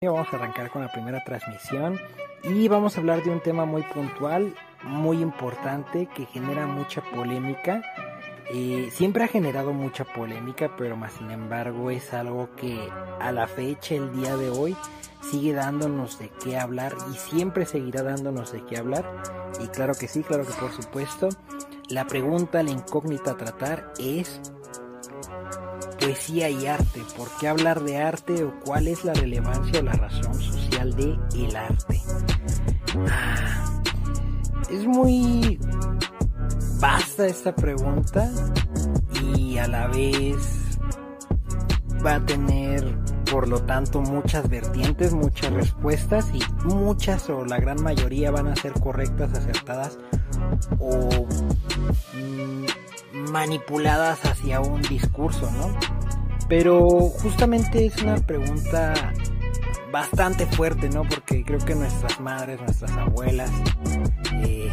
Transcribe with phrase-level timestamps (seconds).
[0.00, 1.98] Vamos a arrancar con la primera transmisión
[2.44, 7.82] y vamos a hablar de un tema muy puntual, muy importante, que genera mucha polémica.
[8.48, 12.78] Eh, siempre ha generado mucha polémica, pero más sin embargo es algo que
[13.18, 14.76] a la fecha, el día de hoy,
[15.20, 19.04] sigue dándonos de qué hablar y siempre seguirá dándonos de qué hablar.
[19.60, 21.28] Y claro que sí, claro que por supuesto.
[21.88, 24.40] La pregunta, la incógnita a tratar es
[26.08, 27.02] poesía y arte.
[27.18, 31.18] ¿Por qué hablar de arte o cuál es la relevancia o la razón social de
[31.34, 32.00] el arte?
[33.10, 33.82] Ah,
[34.70, 35.58] es muy
[36.80, 38.30] vasta esta pregunta
[39.36, 40.78] y a la vez
[42.04, 42.96] va a tener
[43.30, 48.56] por lo tanto muchas vertientes, muchas respuestas y muchas o la gran mayoría van a
[48.56, 49.98] ser correctas, acertadas
[50.78, 51.26] o
[52.14, 55.70] mm, manipuladas hacia un discurso, ¿no?
[56.48, 58.94] Pero justamente es una pregunta
[59.90, 61.02] bastante fuerte, ¿no?
[61.02, 63.50] Porque creo que nuestras madres, nuestras abuelas
[64.42, 64.70] eh,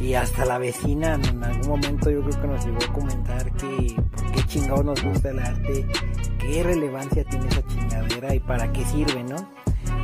[0.00, 3.96] y hasta la vecina en algún momento yo creo que nos llegó a comentar que
[4.16, 5.86] por qué chingados nos gusta el arte,
[6.38, 9.36] qué relevancia tiene esa chingadera y para qué sirve, ¿no?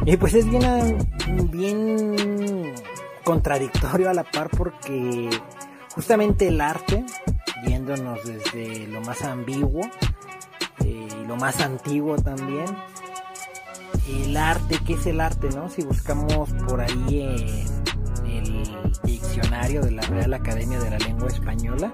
[0.07, 0.99] Y pues es bien,
[1.51, 2.75] bien
[3.25, 5.29] contradictorio a la par porque
[5.95, 7.05] justamente el arte,
[7.65, 9.83] viéndonos desde lo más ambiguo,
[11.29, 12.67] lo más antiguo también.
[14.09, 15.51] El arte, ¿qué es el arte?
[15.51, 15.69] No?
[15.69, 17.21] Si buscamos por ahí
[18.25, 21.93] en el diccionario de la Real Academia de la Lengua Española,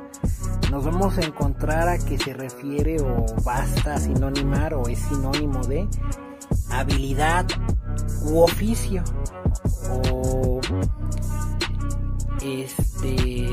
[0.71, 5.89] nos vamos a encontrar a que se refiere o basta sinónimar o es sinónimo de
[6.71, 7.47] habilidad
[8.23, 9.03] u oficio
[9.91, 10.61] o
[12.43, 13.47] este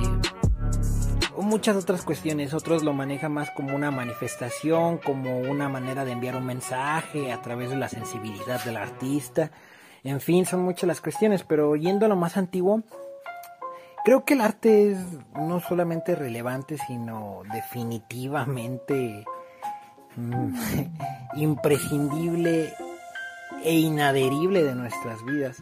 [1.52, 2.54] muchas otras cuestiones.
[2.54, 7.42] Otros lo manejan más como una manifestación, como una manera de enviar un mensaje a
[7.42, 9.52] través de la sensibilidad del artista.
[10.06, 12.84] En fin, son muchas las cuestiones, pero yendo a lo más antiguo,
[14.06, 15.00] creo que el arte es
[15.36, 19.26] no solamente relevante, sino definitivamente
[20.16, 20.56] mm,
[21.36, 22.74] imprescindible
[23.66, 25.58] e inaderible de nuestras vidas.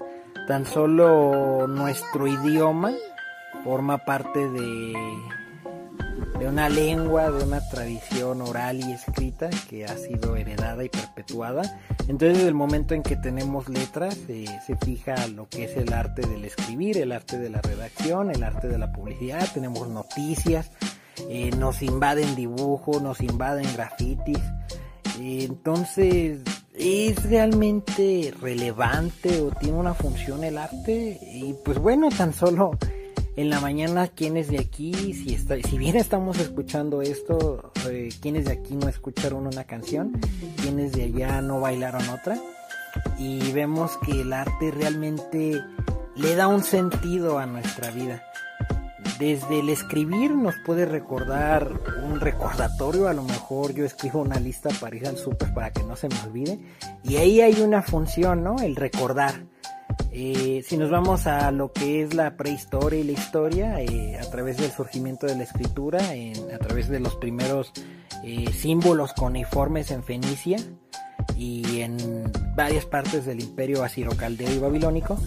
[0.47, 2.93] Tan solo nuestro idioma
[3.63, 4.93] forma parte de
[6.39, 11.81] de una lengua, de una tradición oral y escrita que ha sido heredada y perpetuada.
[12.07, 15.91] Entonces, desde el momento en que tenemos letras, eh, se fija lo que es el
[15.91, 20.71] arte del escribir, el arte de la redacción, el arte de la publicidad, tenemos noticias,
[21.29, 24.39] eh, nos invaden dibujos, nos invaden grafitis.
[25.19, 26.39] entonces,
[26.73, 31.19] ¿es realmente relevante o tiene una función el arte?
[31.21, 32.71] Y pues bueno, tan solo
[33.39, 38.43] en la mañana quienes de aquí, si, está, si bien estamos escuchando esto, eh, quienes
[38.43, 40.19] de aquí no escucharon una canción,
[40.61, 42.37] quienes de allá no bailaron otra,
[43.17, 45.61] y vemos que el arte realmente
[46.17, 48.21] le da un sentido a nuestra vida.
[49.19, 51.71] Desde el escribir nos puede recordar
[52.03, 55.83] un recordatorio, a lo mejor yo escribo una lista para ir al súper para que
[55.83, 56.59] no se me olvide,
[57.05, 58.57] y ahí hay una función, ¿no?
[58.59, 59.48] El recordar
[60.21, 64.29] eh, si nos vamos a lo que es la prehistoria y la historia, eh, a
[64.29, 65.99] través del surgimiento de la escritura,
[66.53, 67.71] a través de los primeros
[68.25, 70.57] eh, símbolos cuneiformes en Fenicia
[71.37, 75.17] y en varias partes del imperio asiro-caldeo y babilónico,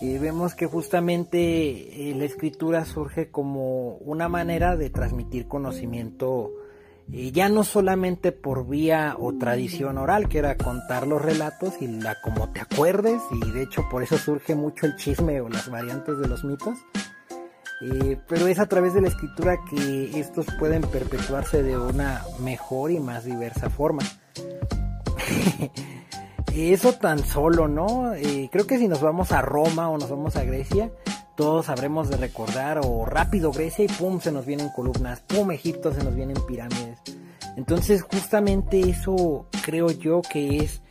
[0.00, 6.52] vemos que justamente la escritura surge como una manera de transmitir conocimiento
[7.08, 12.20] ya no solamente por vía o tradición oral, que era contar los relatos y la
[12.20, 16.18] como te acuerdes, y de hecho por eso surge mucho el chisme o las variantes
[16.18, 16.78] de los mitos,
[18.28, 23.00] pero es a través de la escritura que estos pueden perpetuarse de una mejor y
[23.00, 24.02] más diversa forma.
[26.54, 28.14] eso tan solo, ¿no?
[28.14, 30.92] Eh, creo que si nos vamos a Roma o nos vamos a Grecia,
[31.42, 35.92] todos sabremos de recordar o rápido Grecia y pum se nos vienen columnas, pum Egipto
[35.92, 37.00] se nos vienen pirámides.
[37.56, 40.82] Entonces justamente eso creo yo que es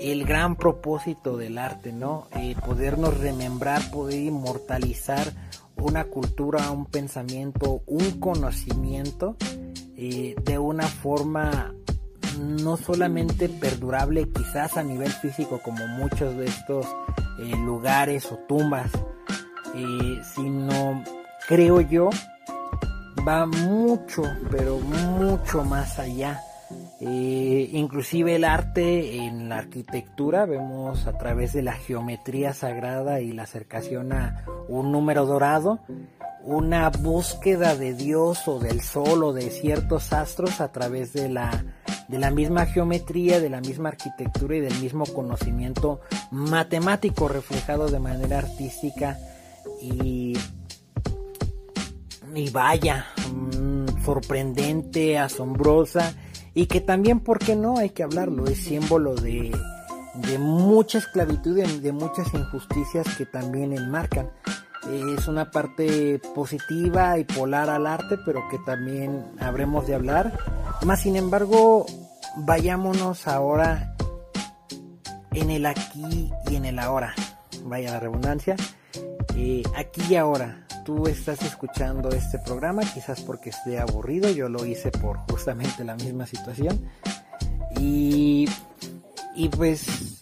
[0.00, 2.28] el gran propósito del arte, ¿no?
[2.34, 5.34] Eh, podernos remembrar, poder inmortalizar
[5.76, 9.36] una cultura, un pensamiento, un conocimiento
[9.98, 11.74] eh, de una forma
[12.38, 16.86] no solamente perdurable quizás a nivel físico como muchos de estos
[17.38, 18.90] eh, lugares o tumbas
[19.74, 21.02] eh, sino
[21.48, 22.10] creo yo
[23.26, 26.40] va mucho, pero mucho más allá.
[27.00, 33.32] Eh, inclusive el arte en la arquitectura vemos a través de la geometría sagrada y
[33.32, 35.80] la acercación a un número dorado
[36.44, 41.64] una búsqueda de Dios o del sol o de ciertos astros a través de la
[42.08, 46.00] de la misma geometría, de la misma arquitectura y del mismo conocimiento
[46.32, 49.16] matemático reflejado de manera artística
[49.80, 50.34] y,
[52.34, 56.14] y vaya, mm, sorprendente, asombrosa
[56.54, 57.78] y que también, ¿por qué no?
[57.78, 59.52] Hay que hablarlo, es símbolo de,
[60.14, 64.30] de mucha esclavitud y de muchas injusticias que también enmarcan.
[64.90, 70.32] Es una parte positiva y polar al arte, pero que también habremos de hablar.
[70.84, 71.86] Más sin embargo,
[72.36, 73.94] vayámonos ahora
[75.32, 77.14] en el aquí y en el ahora.
[77.64, 78.56] Vaya la redundancia.
[79.76, 80.66] Aquí y ahora.
[80.84, 84.30] Tú estás escuchando este programa, quizás porque esté aburrido.
[84.30, 86.88] Yo lo hice por justamente la misma situación.
[87.78, 88.48] Y,
[89.34, 90.20] y pues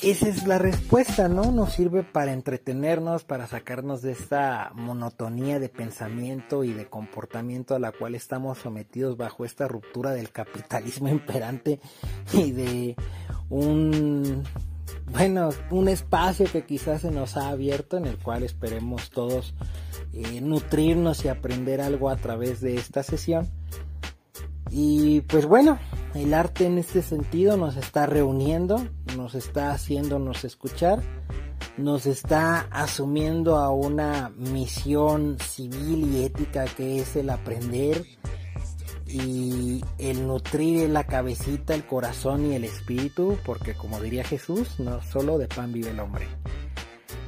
[0.00, 1.50] esa es la respuesta, ¿no?
[1.50, 7.80] Nos sirve para entretenernos, para sacarnos de esta monotonía de pensamiento y de comportamiento a
[7.80, 11.80] la cual estamos sometidos bajo esta ruptura del capitalismo imperante
[12.32, 12.96] y de
[13.50, 14.44] un,
[15.12, 19.54] bueno, un espacio que quizás se nos ha abierto en el cual esperemos todos
[20.12, 23.48] eh, nutrirnos y aprender algo a través de esta sesión.
[24.70, 25.78] Y pues bueno,
[26.14, 31.02] el arte en este sentido nos está reuniendo, nos está haciéndonos escuchar,
[31.78, 38.04] nos está asumiendo a una misión civil y ética que es el aprender
[39.08, 45.00] y el nutrir la cabecita, el corazón y el espíritu, porque como diría Jesús, no
[45.02, 46.26] solo de pan vive el hombre.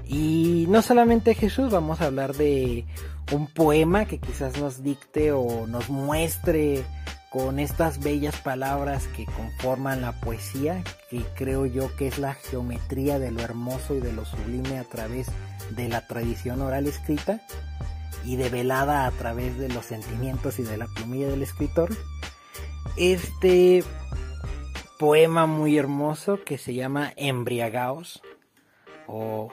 [0.06, 2.85] Y no solamente Jesús, vamos a hablar de
[3.32, 6.85] un poema que quizás nos dicte o nos muestre
[7.31, 13.21] con estas bellas palabras que conforman la poesía, que creo yo que es la geometría
[13.21, 15.29] de lo hermoso y de lo sublime a través
[15.71, 17.41] de la tradición oral escrita
[18.25, 21.90] y develada a través de los sentimientos y de la plumilla del escritor.
[22.96, 23.84] Este
[24.99, 28.22] poema muy hermoso que se llama Embriagaos
[29.06, 29.50] o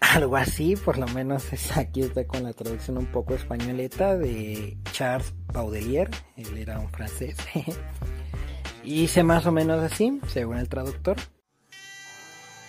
[0.00, 4.76] algo así, por lo menos es aquí está con la traducción un poco españoleta de
[4.92, 7.36] Charles Baudelaire, él era un francés.
[8.84, 11.16] y dice más o menos así, según el traductor.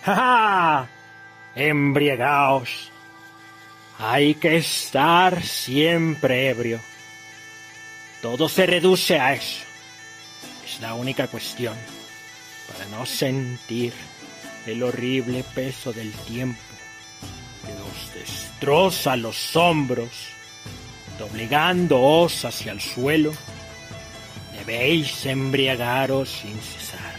[0.03, 0.87] ¡Ja!
[1.55, 2.91] Embriagaos.
[3.97, 6.81] Hay que estar siempre ebrio.
[8.21, 9.63] Todo se reduce a eso.
[10.65, 11.75] Es la única cuestión.
[12.71, 13.93] Para no sentir
[14.65, 16.59] el horrible peso del tiempo
[17.65, 20.09] que nos destroza los hombros
[21.17, 23.31] doblegándoos hacia el suelo,
[24.57, 27.15] debéis embriagaros sin cesar.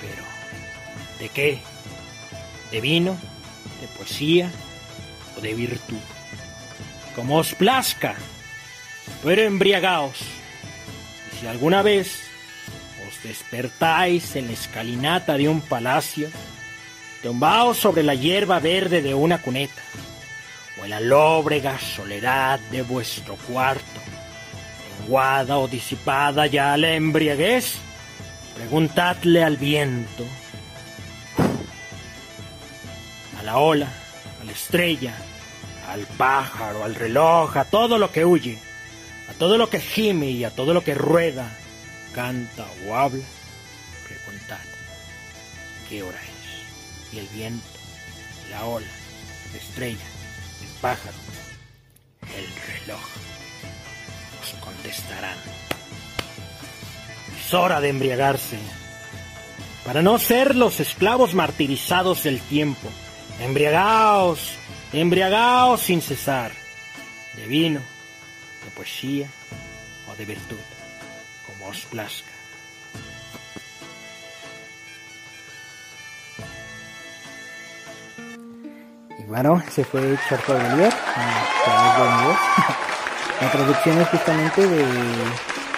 [0.00, 0.22] Pero,
[1.18, 1.58] ¿de qué?
[2.70, 3.16] ¿De vino?
[3.80, 4.50] ¿De poesía?
[5.38, 6.02] ¿O de virtud?
[7.14, 8.16] Como os plazca,
[9.22, 10.18] pero embriagaos.
[11.32, 12.24] Y si alguna vez
[13.06, 16.28] os despertáis en la escalinata de un palacio,
[17.22, 19.82] tombaos sobre la hierba verde de una cuneta
[20.80, 24.00] o en la lóbrega soledad de vuestro cuarto,
[25.02, 27.76] enguada o disipada ya la embriaguez,
[28.56, 30.24] preguntadle al viento,
[33.38, 33.88] a la ola,
[34.48, 35.14] la estrella,
[35.88, 38.58] al pájaro, al reloj, a todo lo que huye,
[39.28, 41.54] a todo lo que gime y a todo lo que rueda,
[42.14, 43.24] canta o habla,
[44.06, 44.58] preguntad
[45.88, 47.14] qué hora es.
[47.14, 47.66] Y el viento,
[48.50, 48.86] la ola,
[49.52, 50.06] la estrella,
[50.80, 51.16] pájaro,
[52.22, 52.46] el
[52.86, 53.04] reloj,
[54.42, 55.36] os contestarán.
[57.38, 58.58] Es hora de embriagarse,
[59.84, 62.88] para no ser los esclavos martirizados del tiempo.
[63.40, 64.58] Embriagaos,
[64.92, 66.50] embriagaos sin cesar,
[67.34, 67.80] de vino,
[68.64, 69.28] de poesía
[70.10, 70.58] o de virtud,
[71.46, 72.32] como os plazca.
[79.28, 80.94] Bueno, se fue Charco de Bolívar
[83.40, 84.84] La traducción es justamente de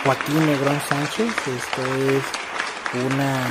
[0.04, 1.28] Joaquín Negrón Sánchez.
[1.28, 2.22] Esto es
[3.04, 3.44] una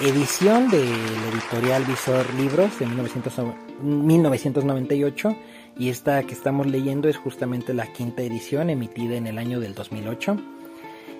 [0.00, 0.88] edición del
[1.32, 5.36] editorial Visor Libros de 1998
[5.78, 9.74] y esta que estamos leyendo es justamente la quinta edición emitida en el año del
[9.74, 10.36] 2008.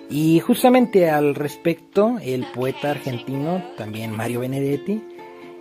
[0.09, 5.03] Y justamente al respecto, el poeta argentino, también Mario Benedetti,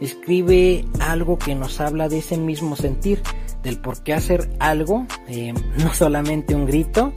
[0.01, 3.23] escribe algo que nos habla de ese mismo sentir,
[3.63, 7.13] del por qué hacer algo, eh, no solamente un grito,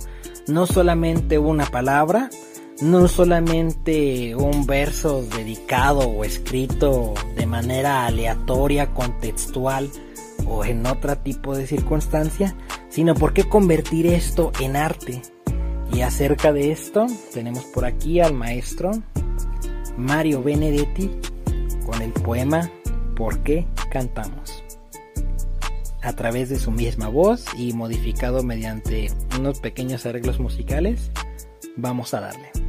[0.48, 2.30] no solamente una palabra,
[2.82, 9.90] no solamente un verso dedicado o escrito de manera aleatoria, contextual
[10.48, 12.56] o en otro tipo de circunstancia,
[12.90, 15.22] sino por qué convertir esto en arte.
[15.92, 18.92] Y acerca de esto, tenemos por aquí al maestro
[19.98, 21.12] Mario Benedetti
[21.86, 22.70] con el poema
[23.20, 24.64] ¿Por qué cantamos?
[26.02, 31.12] A través de su misma voz y modificado mediante unos pequeños arreglos musicales,
[31.76, 32.69] vamos a darle.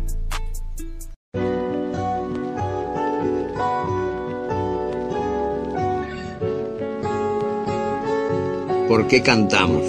[8.90, 9.85] ¿Por qué cantamos?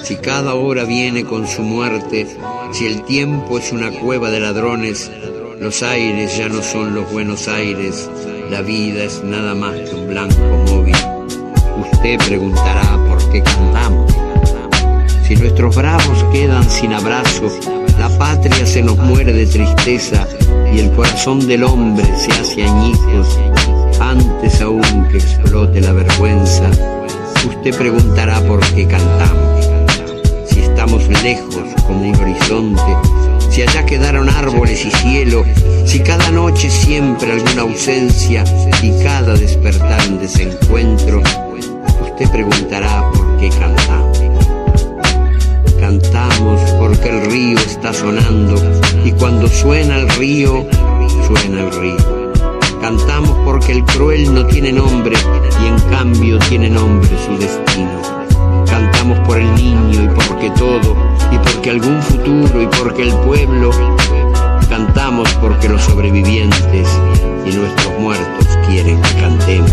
[0.00, 2.24] Si cada hora viene con su muerte,
[2.70, 5.10] si el tiempo es una cueva de ladrones,
[5.58, 8.08] los aires ya no son los buenos aires,
[8.52, 10.36] la vida es nada más que un blanco
[10.68, 10.94] móvil.
[11.92, 14.14] Usted preguntará por qué cantamos.
[15.26, 17.50] Si nuestros bravos quedan sin abrazo,
[17.98, 20.24] la patria se nos muere de tristeza
[20.72, 23.36] y el corazón del hombre se hace añicos
[23.98, 26.70] antes aún que explote la vergüenza.
[27.46, 29.66] Usted preguntará por qué cantamos.
[30.56, 32.96] Estamos lejos como un horizonte,
[33.50, 35.44] si allá quedaron árboles y cielo,
[35.84, 38.44] si cada noche siempre alguna ausencia
[38.82, 41.22] y cada despertar un desencuentro,
[42.02, 44.22] usted preguntará por qué cantamos.
[45.80, 48.56] Cantamos porque el río está sonando.
[49.04, 50.66] Y cuando suena el río,
[51.26, 52.32] suena el río.
[52.80, 55.16] Cantamos porque el cruel no tiene nombre
[55.62, 58.02] y en cambio tiene nombre su destino
[58.66, 60.94] Cantamos por el niño y porque todo,
[61.32, 63.70] y porque algún futuro y porque el pueblo.
[64.68, 66.86] Cantamos porque los sobrevivientes
[67.46, 69.72] y nuestros muertos quieren que cantemos.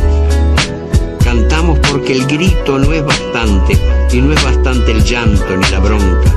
[1.22, 3.78] Cantamos porque el grito no es bastante
[4.14, 6.32] y no es bastante el llanto ni la bronca.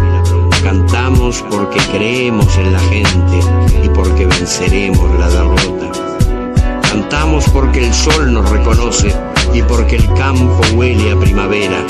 [0.64, 3.38] Cantamos porque creemos en la gente
[3.84, 6.15] y porque venceremos la derrota.
[6.96, 9.12] Cantamos porque el sol nos reconoce
[9.52, 11.84] y porque el campo huele a primavera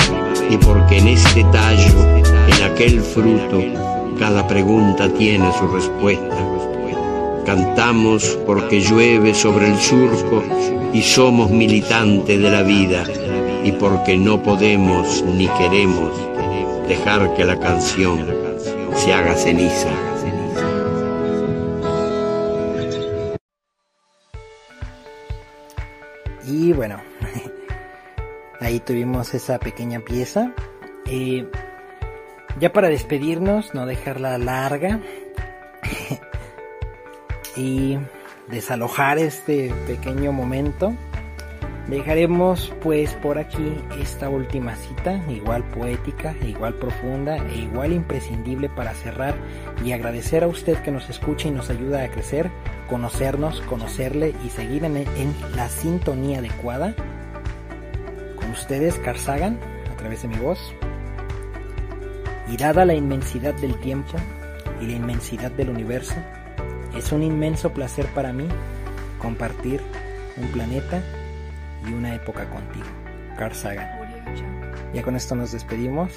[0.51, 1.95] y porque en este tallo,
[2.49, 3.63] en aquel fruto,
[4.19, 6.37] cada pregunta tiene su respuesta.
[7.47, 10.43] Cantamos porque llueve sobre el surco
[10.93, 13.05] y somos militantes de la vida
[13.63, 16.11] y porque no podemos ni queremos
[16.89, 18.27] dejar que la canción
[18.97, 20.06] se haga ceniza.
[26.67, 27.01] Y bueno,
[28.61, 30.53] Ahí tuvimos esa pequeña pieza.
[31.07, 31.49] Eh,
[32.59, 34.99] ya para despedirnos, no dejarla larga.
[37.57, 37.99] y
[38.49, 40.93] desalojar este pequeño momento.
[41.89, 48.93] Dejaremos pues por aquí esta última cita, igual poética, igual profunda e igual imprescindible para
[48.93, 49.37] cerrar
[49.85, 52.51] y agradecer a usted que nos escucha y nos ayuda a crecer,
[52.89, 55.05] conocernos, conocerle y seguir en,
[55.55, 56.95] la sintonía adecuada
[58.57, 59.59] ustedes, Carl Sagan,
[59.93, 60.59] a través de mi voz.
[62.49, 64.17] Y dada la inmensidad del tiempo
[64.81, 66.15] y la inmensidad del universo,
[66.97, 68.49] es un inmenso placer para mí
[69.21, 69.81] compartir
[70.37, 71.03] un planeta
[71.87, 72.87] y una época contigo.
[73.37, 73.89] Carl Sagan.
[74.95, 76.13] Ya con esto nos despedimos.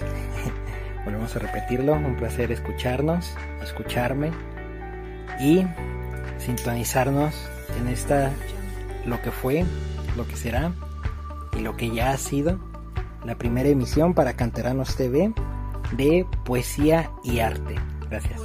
[1.05, 1.93] Volvemos a repetirlo.
[1.93, 4.31] Un placer escucharnos, escucharme
[5.39, 5.65] y
[6.39, 7.35] sintonizarnos
[7.79, 8.31] en esta
[9.05, 9.65] lo que fue,
[10.17, 10.73] lo que será
[11.57, 12.59] y lo que ya ha sido
[13.25, 15.33] la primera emisión para Canteranos TV
[15.91, 17.75] de poesía y arte.
[18.09, 18.41] Gracias.